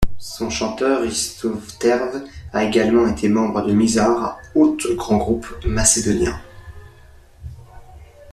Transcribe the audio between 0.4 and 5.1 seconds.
chanteur, Risto Vrtev a également été membre de Mizar, autre